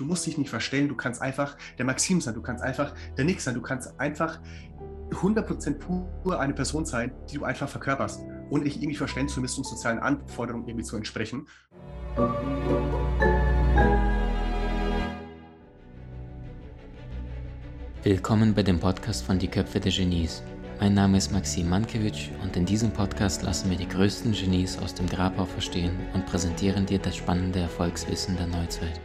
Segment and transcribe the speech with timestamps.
[0.00, 3.26] Du musst dich nicht verstellen, du kannst einfach der Maxim sein, du kannst einfach der
[3.26, 4.40] Nick sein, du kannst einfach
[5.10, 9.58] 100% pur eine Person sein, die du einfach verkörperst und dich irgendwie verstellen zu müssen,
[9.58, 11.46] um sozialen Anforderungen irgendwie zu entsprechen.
[18.02, 20.42] Willkommen bei dem Podcast von Die Köpfe der Genies.
[20.80, 24.94] Mein Name ist Maxim Mankewitsch und in diesem Podcast lassen wir die größten Genies aus
[24.94, 28.98] dem Grabau verstehen und präsentieren dir das spannende Erfolgswissen der Neuzeit.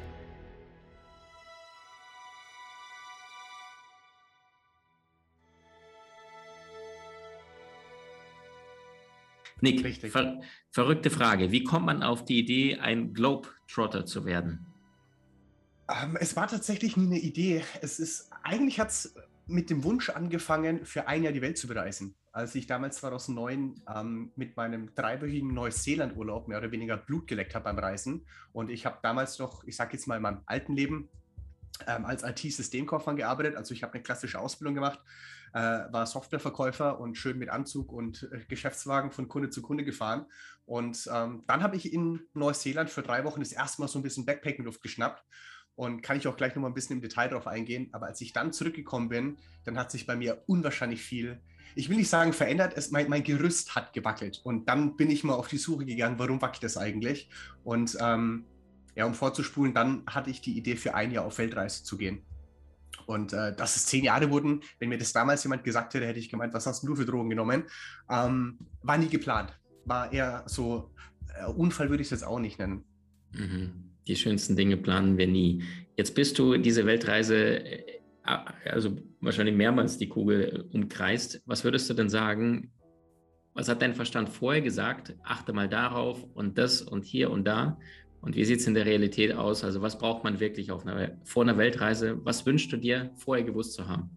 [9.65, 11.51] Nick, ver verrückte Frage.
[11.51, 14.65] Wie kommt man auf die Idee, ein Globetrotter zu werden?
[15.89, 17.63] Ähm, es war tatsächlich nie eine Idee.
[17.81, 19.15] Es ist, eigentlich hat es
[19.47, 22.15] mit dem Wunsch angefangen, für ein Jahr die Welt zu bereisen.
[22.31, 27.65] Als ich damals 2009 ähm, mit meinem dreiwöchigen Neuseeland-Urlaub mehr oder weniger Blut geleckt habe
[27.65, 28.25] beim Reisen.
[28.51, 31.09] Und ich habe damals noch, ich sage jetzt mal in meinem alten Leben,
[31.87, 33.55] ähm, als IT-Systemkaufmann gearbeitet.
[33.55, 34.99] Also ich habe eine klassische Ausbildung gemacht,
[35.55, 40.25] äh, war Softwareverkäufer und schön mit Anzug und äh, Geschäftswagen von Kunde zu Kunde gefahren.
[40.65, 44.03] Und ähm, dann habe ich in Neuseeland für drei Wochen das erste Mal so ein
[44.03, 45.23] bisschen Backpacking-Luft geschnappt
[45.75, 47.87] und kann ich auch gleich noch mal ein bisschen im Detail darauf eingehen.
[47.93, 51.39] Aber als ich dann zurückgekommen bin, dann hat sich bei mir unwahrscheinlich viel,
[51.73, 54.41] ich will nicht sagen verändert, es, mein, mein Gerüst hat gewackelt.
[54.43, 57.29] Und dann bin ich mal auf die Suche gegangen, warum wackelt das eigentlich?
[57.63, 58.43] Und ähm,
[58.95, 62.25] ja, um vorzuspulen, dann hatte ich die Idee, für ein Jahr auf Weltreise zu gehen.
[63.05, 66.19] Und äh, dass es zehn Jahre wurden, wenn mir das damals jemand gesagt hätte, hätte
[66.19, 67.63] ich gemeint, was hast du für Drogen genommen?
[68.09, 69.57] Ähm, war nie geplant.
[69.85, 70.91] War eher so,
[71.39, 72.83] äh, Unfall würde ich es jetzt auch nicht nennen.
[73.31, 75.63] Mhm die schönsten Dinge planen wir nie.
[75.97, 77.99] Jetzt bist du diese Weltreise, äh,
[78.65, 81.41] also wahrscheinlich mehrmals die Kugel umkreist.
[81.45, 82.71] Was würdest du denn sagen?
[83.53, 85.15] Was hat dein Verstand vorher gesagt?
[85.23, 87.79] Achte mal darauf und das und hier und da.
[88.25, 89.63] Und wie sieht es in der Realität aus?
[89.63, 92.25] Also was braucht man wirklich auf einer, vor einer Weltreise?
[92.25, 94.09] Was wünschst du dir vorher gewusst zu haben?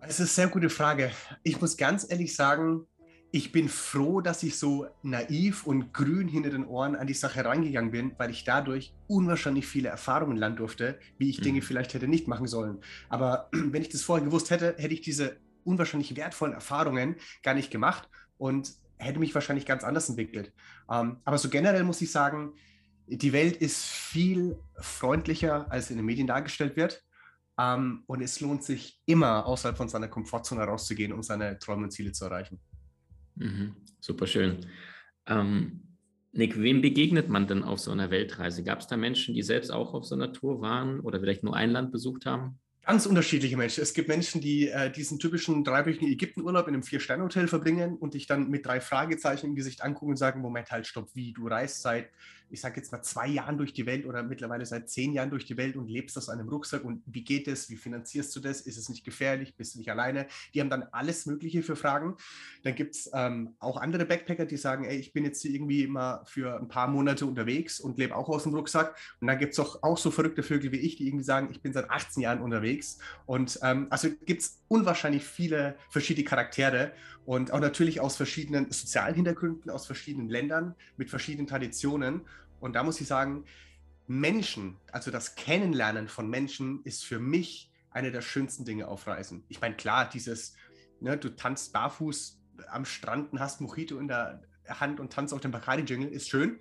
[0.00, 1.10] Das ist eine sehr gute Frage.
[1.42, 2.86] Ich muss ganz ehrlich sagen,
[3.32, 7.44] ich bin froh, dass ich so naiv und grün hinter den Ohren an die Sache
[7.44, 11.44] rangegangen bin, weil ich dadurch unwahrscheinlich viele Erfahrungen lernen durfte, wie ich mhm.
[11.44, 12.78] Dinge vielleicht hätte nicht machen sollen.
[13.08, 17.72] Aber wenn ich das vorher gewusst hätte, hätte ich diese unwahrscheinlich wertvollen Erfahrungen gar nicht
[17.72, 18.08] gemacht
[18.38, 20.52] und hätte mich wahrscheinlich ganz anders entwickelt.
[20.88, 22.52] Ähm, aber so generell muss ich sagen,
[23.08, 27.02] die Welt ist viel freundlicher, als in den Medien dargestellt wird.
[27.58, 31.90] Ähm, und es lohnt sich immer, außerhalb von seiner Komfortzone rauszugehen, um seine Träume und
[31.90, 32.60] Ziele zu erreichen.
[33.34, 34.66] Mhm, super schön.
[35.26, 35.82] Ähm,
[36.32, 38.62] Nick, wem begegnet man denn auf so einer Weltreise?
[38.62, 41.56] Gab es da Menschen, die selbst auch auf so einer Tour waren oder vielleicht nur
[41.56, 42.58] ein Land besucht haben?
[42.84, 43.82] Ganz unterschiedliche Menschen.
[43.82, 48.26] Es gibt Menschen, die äh, diesen typischen dreiwöchigen Ägyptenurlaub in einem Vier-Sterne-Hotel verbringen und dich
[48.26, 51.82] dann mit drei Fragezeichen im Gesicht angucken und sagen, Moment, halt, stopp, wie, du reist
[51.82, 52.08] seit
[52.50, 55.44] ich sage jetzt mal, zwei Jahren durch die Welt oder mittlerweile seit zehn Jahren durch
[55.44, 58.60] die Welt und lebst aus einem Rucksack und wie geht es, wie finanzierst du das,
[58.60, 60.26] ist es nicht gefährlich, bist du nicht alleine?
[60.54, 62.16] Die haben dann alles Mögliche für Fragen.
[62.62, 65.84] Dann gibt es ähm, auch andere Backpacker, die sagen, ey, ich bin jetzt hier irgendwie
[65.84, 68.96] immer für ein paar Monate unterwegs und lebe auch aus dem Rucksack.
[69.20, 71.62] Und dann gibt es auch, auch so verrückte Vögel wie ich, die irgendwie sagen, ich
[71.62, 72.98] bin seit 18 Jahren unterwegs.
[73.26, 76.92] Und ähm, also gibt es unwahrscheinlich viele verschiedene Charaktere
[77.28, 82.22] und auch natürlich aus verschiedenen sozialen Hintergründen, aus verschiedenen Ländern, mit verschiedenen Traditionen.
[82.60, 83.44] Und da muss ich sagen,
[84.06, 89.44] Menschen, also das Kennenlernen von Menschen ist für mich eine der schönsten Dinge auf Reisen.
[89.48, 90.54] Ich meine, klar, dieses,
[91.00, 95.40] ne, du tanzt barfuß am Strand und hast Mojito in der Hand und tanzt auf
[95.40, 96.58] dem Bacardi-Jingle, ist schön.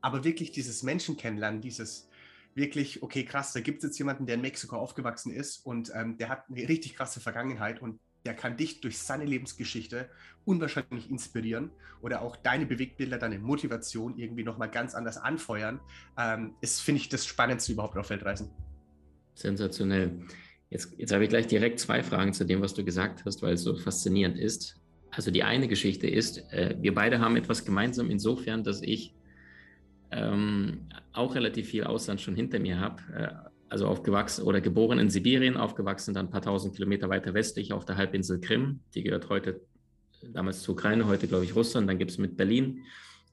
[0.00, 2.08] Aber wirklich dieses Menschen kennenlernen, dieses
[2.54, 6.16] wirklich, okay, krass, da gibt es jetzt jemanden, der in Mexiko aufgewachsen ist und ähm,
[6.18, 10.08] der hat eine richtig krasse Vergangenheit und der kann dich durch seine Lebensgeschichte
[10.44, 11.70] unwahrscheinlich inspirieren
[12.00, 15.80] oder auch deine Bewegbilder, deine Motivation irgendwie nochmal ganz anders anfeuern,
[16.18, 18.50] ähm, ist, finde ich, das Spannendste überhaupt auf Weltreisen.
[19.34, 20.26] Sensationell.
[20.70, 23.54] Jetzt, jetzt habe ich gleich direkt zwei Fragen zu dem, was du gesagt hast, weil
[23.54, 24.80] es so faszinierend ist.
[25.10, 29.14] Also die eine Geschichte ist, äh, wir beide haben etwas gemeinsam insofern, dass ich
[30.10, 33.02] ähm, auch relativ viel Ausland schon hinter mir habe.
[33.12, 37.72] Äh, also aufgewachsen oder geboren in Sibirien, aufgewachsen dann ein paar tausend Kilometer weiter westlich
[37.72, 38.78] auf der Halbinsel Krim.
[38.94, 39.62] Die gehört heute
[40.32, 41.88] damals zur Ukraine, heute glaube ich Russland.
[41.88, 42.84] Dann gibt es mit Berlin,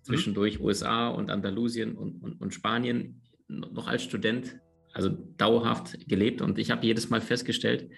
[0.01, 0.65] zwischendurch mhm.
[0.65, 4.57] USA und Andalusien und, und, und Spanien noch als Student,
[4.93, 6.41] also dauerhaft gelebt.
[6.41, 7.91] Und ich habe jedes Mal festgestellt,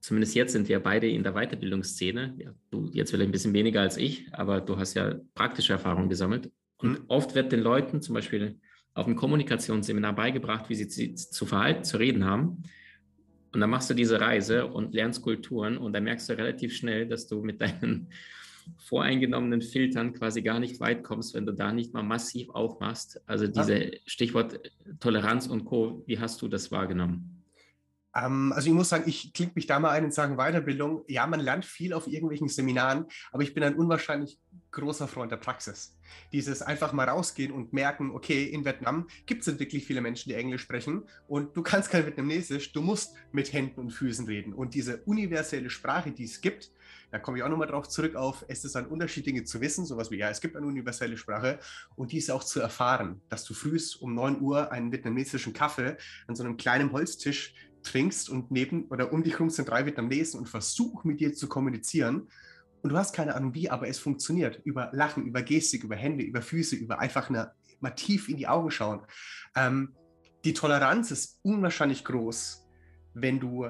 [0.00, 2.34] zumindest jetzt sind wir beide in der Weiterbildungsszene.
[2.36, 6.08] Ja, du jetzt vielleicht ein bisschen weniger als ich, aber du hast ja praktische Erfahrungen
[6.08, 6.50] gesammelt.
[6.78, 7.04] Und mhm.
[7.06, 8.58] oft wird den Leuten zum Beispiel
[8.98, 12.64] auf dem Kommunikationsseminar beigebracht, wie sie zu verhalten, zu reden haben.
[13.52, 17.06] Und dann machst du diese Reise und lernst Kulturen und dann merkst du relativ schnell,
[17.06, 18.10] dass du mit deinen
[18.88, 23.22] voreingenommenen Filtern quasi gar nicht weit kommst, wenn du da nicht mal massiv aufmachst.
[23.26, 24.60] Also diese Stichwort
[25.00, 27.38] Toleranz und Co., wie hast du das wahrgenommen?
[28.14, 31.04] Ähm, also ich muss sagen, ich klinge mich da mal ein in Sachen Weiterbildung.
[31.08, 34.38] Ja, man lernt viel auf irgendwelchen Seminaren, aber ich bin ein unwahrscheinlich
[34.70, 35.96] großer Freund der Praxis.
[36.32, 40.34] Dieses einfach mal rausgehen und merken, okay, in Vietnam gibt es wirklich viele Menschen, die
[40.34, 44.52] Englisch sprechen und du kannst kein Vietnamesisch, du musst mit Händen und Füßen reden.
[44.52, 46.70] Und diese universelle Sprache, die es gibt,
[47.10, 49.86] da komme ich auch nochmal drauf zurück auf, es ist ein Unterschied, Dinge zu wissen,
[49.86, 51.58] sowas wie, ja, es gibt eine universelle Sprache
[51.96, 56.36] und diese auch zu erfahren, dass du frühst um 9 Uhr einen vietnamesischen Kaffee an
[56.36, 60.48] so einem kleinen Holztisch trinkst und neben oder um dich herum sind drei Vietnamesen und
[60.48, 62.28] versuch mit dir zu kommunizieren.
[62.82, 64.60] Und du hast keine Ahnung wie, aber es funktioniert.
[64.64, 68.48] Über Lachen, über Gestik, über Hände, über Füße, über einfach eine, mal tief in die
[68.48, 69.00] Augen schauen.
[69.56, 69.94] Ähm,
[70.44, 72.66] die Toleranz ist unwahrscheinlich groß,
[73.14, 73.68] wenn du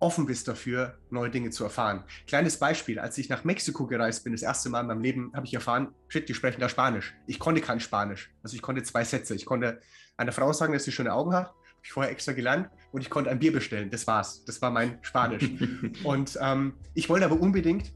[0.00, 2.04] offen bist dafür, neue Dinge zu erfahren.
[2.26, 5.46] Kleines Beispiel, als ich nach Mexiko gereist bin, das erste Mal in meinem Leben, habe
[5.46, 7.14] ich erfahren, shit, die sprechen da Spanisch.
[7.26, 8.30] Ich konnte kein Spanisch.
[8.42, 9.34] Also ich konnte zwei Sätze.
[9.34, 9.80] Ich konnte
[10.16, 13.10] einer Frau sagen, dass sie schöne Augen hat habe ich vorher extra gelernt und ich
[13.10, 13.88] konnte ein Bier bestellen.
[13.90, 14.44] Das war's.
[14.44, 15.48] Das war mein Spanisch.
[16.04, 17.92] und ähm, ich wollte aber unbedingt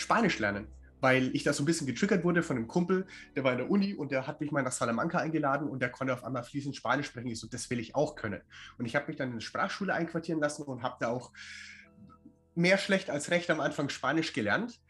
[0.00, 0.68] Spanisch lernen,
[1.00, 3.06] weil ich da so ein bisschen getriggert wurde von einem Kumpel,
[3.36, 5.90] der war in der Uni und der hat mich mal nach Salamanca eingeladen und der
[5.90, 7.28] konnte auf einmal fließend Spanisch sprechen.
[7.28, 8.40] Ich so, das will ich auch können.
[8.78, 11.32] Und ich habe mich dann in eine Sprachschule einquartieren lassen und habe da auch
[12.54, 14.80] mehr schlecht als recht am Anfang Spanisch gelernt.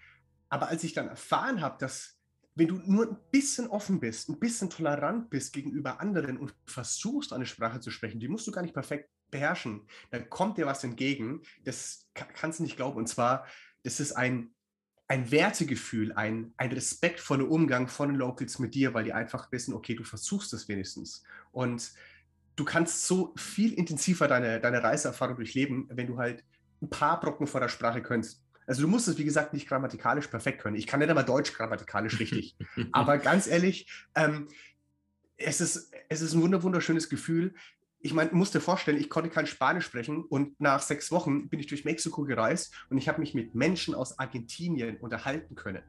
[0.49, 2.21] Aber als ich dann erfahren habe, dass
[2.55, 7.33] wenn du nur ein bisschen offen bist, ein bisschen tolerant bist gegenüber anderen und versuchst,
[7.33, 10.83] eine Sprache zu sprechen, die musst du gar nicht perfekt beherrschen, dann kommt dir was
[10.83, 12.99] entgegen, das kannst du nicht glauben.
[12.99, 13.47] Und zwar,
[13.85, 14.53] das ist ein,
[15.11, 19.75] ein Wertegefühl, ein, ein respektvoller Umgang von den Locals mit dir, weil die einfach wissen,
[19.75, 21.25] okay, du versuchst es wenigstens.
[21.51, 21.91] Und
[22.55, 26.45] du kannst so viel intensiver deine, deine Reiseerfahrung durchleben, wenn du halt
[26.81, 28.45] ein paar Brocken vor der Sprache könntest.
[28.69, 30.77] Also du musst es, wie gesagt, nicht grammatikalisch perfekt können.
[30.77, 32.57] Ich kann nicht einmal Deutsch grammatikalisch richtig.
[32.93, 34.47] Aber ganz ehrlich, ähm,
[35.37, 37.57] es, ist, es ist ein wunderschönes Gefühl.
[38.03, 41.61] Ich meine, musst dir vorstellen, ich konnte kein Spanisch sprechen und nach sechs Wochen bin
[41.61, 45.83] ich durch Mexiko gereist und ich habe mich mit Menschen aus Argentinien unterhalten können.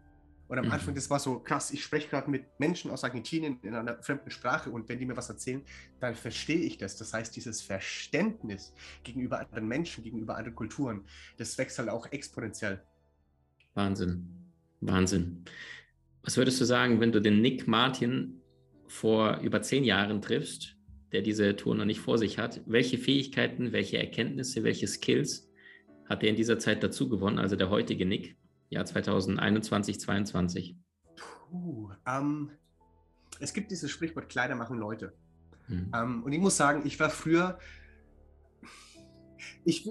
[0.52, 0.72] Und am mhm.
[0.74, 4.30] Anfang, das war so krass, ich spreche gerade mit Menschen aus Argentinien in einer fremden
[4.32, 5.64] Sprache und wenn die mir was erzählen,
[6.02, 6.98] dann verstehe ich das.
[6.98, 8.74] Das heißt, dieses Verständnis
[9.04, 11.06] gegenüber anderen Menschen, gegenüber anderen Kulturen,
[11.38, 12.84] das wächst halt auch exponentiell.
[13.76, 14.28] Wahnsinn,
[14.82, 15.46] Wahnsinn.
[16.24, 18.42] Was würdest du sagen, wenn du den Nick Martin
[18.88, 20.76] vor über zehn Jahren triffst,
[21.12, 22.62] der diese Tour noch nicht vor sich hat?
[22.66, 25.50] Welche Fähigkeiten, welche Erkenntnisse, welche Skills
[26.10, 28.36] hat er in dieser Zeit dazu gewonnen, also der heutige Nick?
[28.70, 30.78] Jahr 2021, 2022?
[31.50, 32.52] Puh, ähm,
[33.40, 35.14] es gibt dieses Sprichwort, Kleider machen Leute.
[35.68, 35.92] Mhm.
[35.94, 37.60] Ähm, und ich muss sagen, ich war früher,
[39.66, 39.90] ich,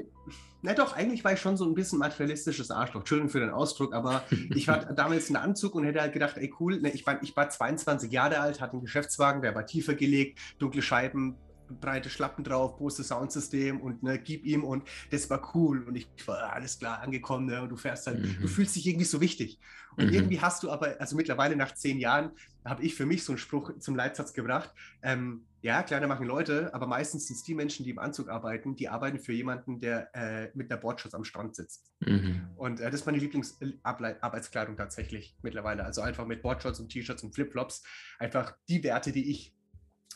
[0.62, 3.00] na doch, eigentlich war ich schon so ein bisschen materialistisches Arschloch.
[3.00, 4.24] Entschuldigung für den Ausdruck, aber
[4.54, 7.36] ich war damals in Anzug und hätte halt gedacht, ey cool, ne, ich, war, ich
[7.36, 11.36] war 22 Jahre alt, hatte einen Geschäftswagen, der war tiefer gelegt, dunkle Scheiben,
[11.80, 16.08] breite Schlappen drauf, Bose Soundsystem und ne, gib ihm und das war cool und ich
[16.26, 18.36] war ah, alles klar angekommen ne, und du fährst dann, mhm.
[18.40, 19.58] du fühlst dich irgendwie so wichtig.
[19.96, 20.14] Und mhm.
[20.14, 22.32] irgendwie hast du aber, also mittlerweile nach zehn Jahren,
[22.64, 24.72] habe ich für mich so einen Spruch zum Leitsatz gebracht.
[25.02, 28.76] Ähm, ja, Kleider machen Leute, aber meistens sind es die Menschen, die im Anzug arbeiten,
[28.76, 31.92] die arbeiten für jemanden, der äh, mit einer Bordschutz am Strand sitzt.
[32.00, 32.48] Mhm.
[32.56, 35.84] Und äh, das ist meine Lieblingsarbeitskleidung tatsächlich mittlerweile.
[35.84, 37.82] Also einfach mit Boardshorts und T-Shirts und Flipflops.
[38.18, 39.54] Einfach die Werte, die ich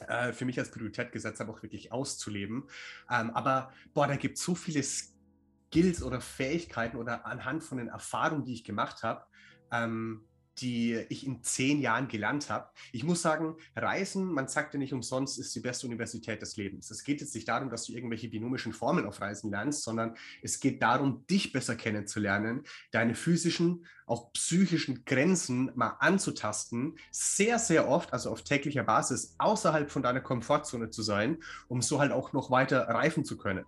[0.01, 2.65] äh, für mich als Priorität gesetzt habe, auch wirklich auszuleben.
[3.11, 7.89] Ähm, aber boah, da gibt es so viele Skills oder Fähigkeiten oder anhand von den
[7.89, 9.25] Erfahrungen, die ich gemacht habe,
[9.71, 10.25] ähm,
[10.59, 12.69] die ich in zehn Jahren gelernt habe.
[12.93, 16.91] Ich muss sagen, Reisen, man sagt ja nicht umsonst, ist die beste Universität des Lebens.
[16.91, 20.61] Es geht jetzt nicht darum, dass du irgendwelche binomischen Formeln auf Reisen lernst, sondern es
[20.61, 28.13] geht darum, dich besser kennenzulernen, deine physischen, auch psychischen Grenzen mal anzutasten, sehr, sehr oft,
[28.13, 32.51] also auf täglicher Basis, außerhalb von deiner Komfortzone zu sein, um so halt auch noch
[32.51, 33.65] weiter reifen zu können.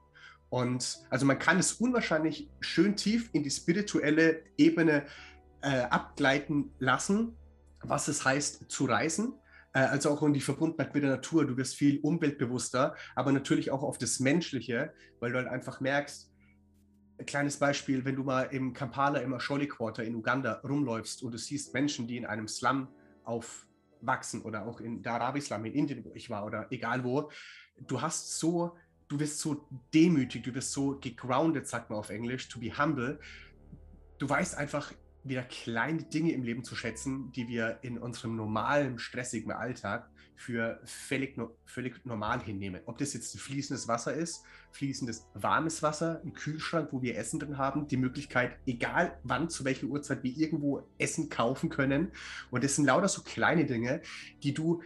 [0.48, 5.06] Und also man kann es unwahrscheinlich schön tief in die spirituelle Ebene
[5.66, 7.36] äh, abgleiten lassen,
[7.82, 9.34] was es heißt zu reisen.
[9.72, 11.44] Äh, also auch in die Verbundenheit mit der Natur.
[11.44, 16.32] Du wirst viel umweltbewusster, aber natürlich auch auf das Menschliche, weil du halt einfach merkst,
[17.18, 21.32] ein kleines Beispiel, wenn du mal im Kampala, im Asholi Quarter in Uganda rumläufst und
[21.32, 22.88] du siehst Menschen, die in einem Slum
[23.24, 27.30] aufwachsen oder auch in Dharavi-Slum in Indien, wo ich war oder egal wo,
[27.86, 28.76] du hast so,
[29.08, 33.18] du wirst so demütig, du wirst so gegroundet, sagt man auf Englisch, to be humble.
[34.18, 34.92] Du weißt einfach,
[35.28, 40.80] wieder kleine Dinge im Leben zu schätzen, die wir in unserem normalen, stressigen Alltag für
[40.84, 42.82] völlig, völlig normal hinnehmen.
[42.86, 44.42] Ob das jetzt fließendes Wasser ist,
[44.72, 49.64] fließendes warmes Wasser, ein Kühlschrank, wo wir Essen drin haben, die Möglichkeit, egal wann, zu
[49.64, 52.12] welcher Uhrzeit wir irgendwo Essen kaufen können.
[52.50, 54.02] Und das sind lauter so kleine Dinge,
[54.42, 54.82] die du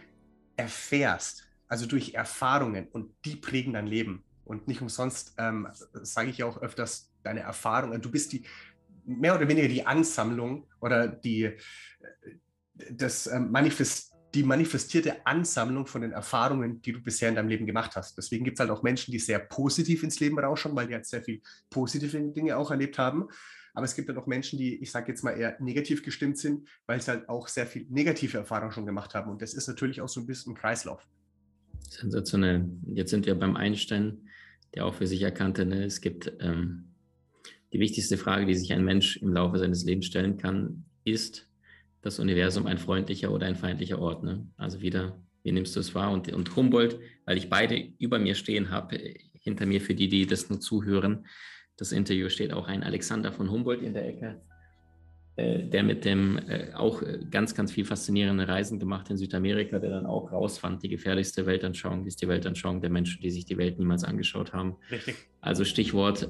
[0.55, 4.23] erfährst, also durch Erfahrungen und die prägen dein Leben.
[4.45, 8.43] Und nicht umsonst ähm, sage ich ja auch öfters, deine Erfahrungen, du bist die
[9.05, 11.51] mehr oder weniger die Ansammlung oder die,
[12.91, 17.65] das ähm, Manifest, die manifestierte Ansammlung von den Erfahrungen, die du bisher in deinem Leben
[17.65, 18.17] gemacht hast.
[18.17, 21.05] Deswegen gibt es halt auch Menschen, die sehr positiv ins Leben rausschauen, weil die halt
[21.05, 23.27] sehr viel positive Dinge auch erlebt haben.
[23.73, 26.67] Aber es gibt halt auch Menschen, die, ich sage jetzt mal, eher negativ gestimmt sind,
[26.87, 29.31] weil sie halt auch sehr viel negative Erfahrungen schon gemacht haben.
[29.31, 31.07] Und das ist natürlich auch so ein bisschen ein Kreislauf.
[31.89, 32.69] Sensationell.
[32.87, 34.29] Jetzt sind wir beim Einstein,
[34.75, 36.90] der auch für sich erkannte, ne, es gibt ähm,
[37.73, 41.49] die wichtigste Frage, die sich ein Mensch im Laufe seines Lebens stellen kann, ist
[42.01, 44.23] das Universum ein freundlicher oder ein feindlicher Ort?
[44.23, 44.47] Ne?
[44.57, 46.11] Also wieder, wie nimmst du es wahr?
[46.11, 48.97] Und, und Humboldt, weil ich beide über mir stehen habe,
[49.33, 51.25] hinter mir für die, die das nur zuhören,
[51.77, 54.41] das Interview steht auch ein Alexander von Humboldt in der Ecke,
[55.37, 59.79] äh, der mit dem äh, auch äh, ganz, ganz viel faszinierende Reisen gemacht in Südamerika,
[59.79, 63.57] der dann auch rausfand, die gefährlichste Weltanschauung ist die Weltanschauung der Menschen, die sich die
[63.57, 64.75] Welt niemals angeschaut haben.
[64.91, 65.15] Richtig.
[65.39, 66.27] Also Stichwort,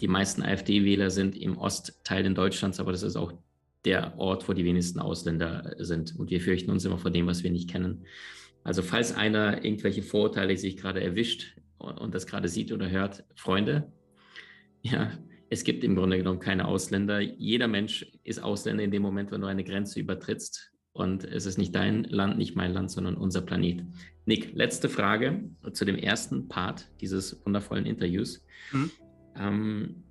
[0.00, 3.32] die meisten AfD-Wähler sind im Ostteil in Deutschlands, aber das ist auch
[3.84, 6.16] der Ort, wo die wenigsten Ausländer sind.
[6.18, 8.04] Und wir fürchten uns immer vor dem, was wir nicht kennen.
[8.64, 13.92] Also falls einer irgendwelche Vorurteile sich gerade erwischt und das gerade sieht oder hört, Freunde,
[14.82, 15.12] ja,
[15.48, 17.20] es gibt im Grunde genommen keine Ausländer.
[17.20, 20.72] Jeder Mensch ist Ausländer in dem Moment, wenn du eine Grenze übertrittst.
[20.92, 23.84] Und es ist nicht dein Land, nicht mein Land, sondern unser Planet.
[24.24, 28.44] Nick, letzte Frage zu dem ersten Part dieses wundervollen Interviews.
[28.72, 28.90] Mhm.
[29.38, 30.04] Ähm,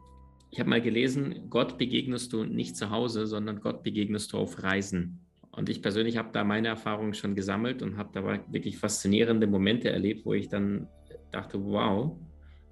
[0.52, 4.64] ich habe mal gelesen, Gott begegnest du nicht zu Hause, sondern Gott begegnest du auf
[4.64, 5.20] Reisen.
[5.52, 9.90] Und ich persönlich habe da meine Erfahrungen schon gesammelt und habe da wirklich faszinierende Momente
[9.90, 10.88] erlebt, wo ich dann
[11.32, 12.18] dachte, wow.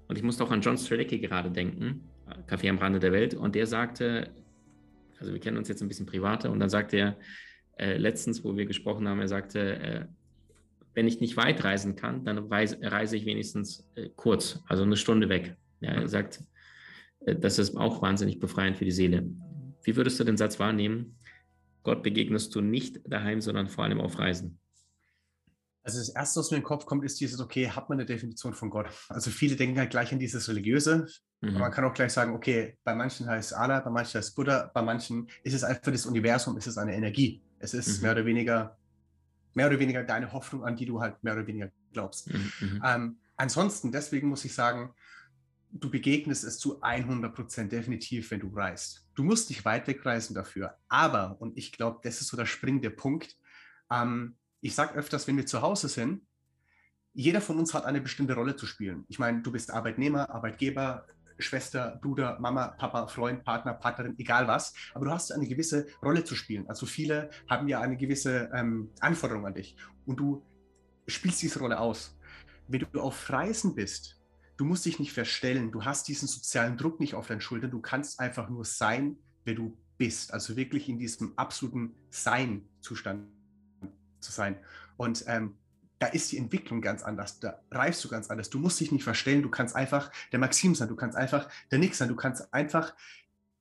[0.08, 2.08] Und ich musste auch an John Strelecki gerade denken,
[2.46, 3.34] Café am Rande der Welt.
[3.34, 4.30] Und der sagte,
[5.18, 7.16] also wir kennen uns jetzt ein bisschen privater, und dann sagte er
[7.78, 10.04] äh, letztens, wo wir gesprochen haben, er sagte, äh,
[10.94, 15.28] wenn ich nicht weit reisen kann, dann reise ich wenigstens äh, kurz, also eine Stunde
[15.28, 15.56] weg.
[15.84, 16.42] Ja, er sagt,
[17.20, 19.28] äh, das ist auch wahnsinnig befreiend für die Seele.
[19.82, 21.16] Wie würdest du den Satz wahrnehmen?
[21.82, 24.58] Gott begegnest du nicht daheim, sondern vor allem auf Reisen.
[25.82, 28.06] Also das Erste, was mir in den Kopf kommt, ist dieses, okay, hat man eine
[28.06, 28.86] Definition von Gott?
[29.10, 31.06] Also viele denken halt gleich an dieses Religiöse.
[31.42, 31.58] Mhm.
[31.58, 34.80] man kann auch gleich sagen, okay, bei manchen heißt Allah, bei manchen heißt Buddha, bei
[34.80, 37.42] manchen ist es einfach das Universum, ist es eine Energie.
[37.58, 38.02] Es ist mhm.
[38.02, 38.78] mehr oder weniger,
[39.52, 42.32] mehr oder weniger deine Hoffnung, an die du halt mehr oder weniger glaubst.
[42.32, 42.52] Mhm.
[42.60, 42.82] mhm.
[42.82, 44.94] Ähm, ansonsten, deswegen muss ich sagen,
[45.74, 49.06] du begegnest es zu 100 Prozent definitiv, wenn du reist.
[49.14, 50.76] Du musst nicht weit wegreisen dafür.
[50.88, 53.36] Aber, und ich glaube, das ist so der springende Punkt,
[53.90, 56.22] ähm, ich sage öfters, wenn wir zu Hause sind,
[57.12, 59.04] jeder von uns hat eine bestimmte Rolle zu spielen.
[59.08, 61.06] Ich meine, du bist Arbeitnehmer, Arbeitgeber,
[61.38, 66.24] Schwester, Bruder, Mama, Papa, Freund, Partner, Partnerin, egal was, aber du hast eine gewisse Rolle
[66.24, 66.68] zu spielen.
[66.68, 69.76] Also viele haben ja eine gewisse ähm, Anforderung an dich
[70.06, 70.44] und du
[71.06, 72.16] spielst diese Rolle aus.
[72.68, 74.23] Wenn du auf Reisen bist,
[74.56, 77.80] du musst dich nicht verstellen, du hast diesen sozialen Druck nicht auf deinen Schultern, du
[77.80, 80.32] kannst einfach nur sein, wer du bist.
[80.32, 83.26] Also wirklich in diesem absoluten Sein-Zustand
[84.20, 84.58] zu sein.
[84.96, 85.54] Und ähm,
[85.98, 88.50] da ist die Entwicklung ganz anders, da reifst du ganz anders.
[88.50, 91.78] Du musst dich nicht verstellen, du kannst einfach der Maxim sein, du kannst einfach der
[91.78, 92.94] Nick sein, du kannst einfach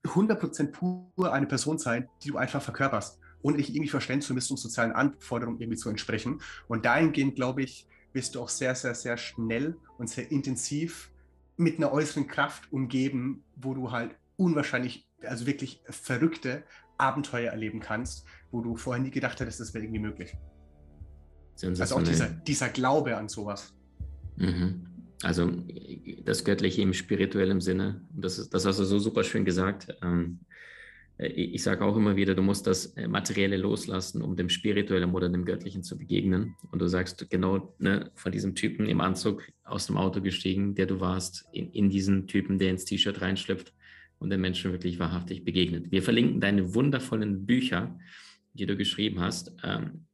[0.03, 4.53] 100% pur eine Person sein, die du einfach verkörperst, ohne dich irgendwie verstellen zu müssen,
[4.53, 6.41] um sozialen Anforderungen irgendwie zu entsprechen.
[6.67, 11.11] Und dahingehend, glaube ich, wirst du auch sehr, sehr, sehr schnell und sehr intensiv
[11.57, 16.63] mit einer äußeren Kraft umgeben, wo du halt unwahrscheinlich, also wirklich verrückte
[16.97, 20.35] Abenteuer erleben kannst, wo du vorher nie gedacht hättest, das wäre irgendwie möglich.
[21.61, 23.73] Also auch dieser, dieser Glaube an sowas.
[24.37, 24.87] Mhm.
[25.21, 25.49] Also
[26.25, 28.01] das Göttliche im spirituellen Sinne.
[28.11, 29.95] Das, ist, das hast du so super schön gesagt.
[30.01, 30.39] Ähm,
[31.17, 35.45] ich sage auch immer wieder, du musst das Materielle loslassen, um dem Spirituellen oder dem
[35.45, 36.55] Göttlichen zu begegnen.
[36.71, 40.87] Und du sagst genau ne, von diesem Typen im Anzug aus dem Auto gestiegen, der
[40.87, 43.73] du warst, in, in diesen Typen, der ins T-Shirt reinschlüpft
[44.17, 45.91] und den Menschen wirklich wahrhaftig begegnet.
[45.91, 47.99] Wir verlinken deine wundervollen Bücher,
[48.53, 49.55] die du geschrieben hast.
[49.63, 50.05] Ähm,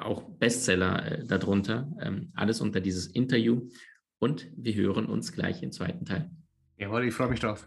[0.00, 1.92] auch Bestseller äh, darunter.
[2.00, 3.68] Ähm, alles unter dieses Interview.
[4.18, 6.30] Und wir hören uns gleich im zweiten Teil.
[6.78, 7.66] Jawohl, ich freue mich drauf.